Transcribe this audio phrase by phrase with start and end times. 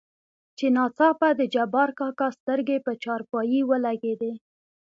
[0.57, 4.33] چې ناڅاپه دجبارکاکا سترګې په چارپايي ولګېدې.